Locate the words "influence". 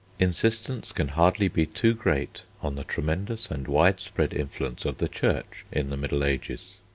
4.33-4.83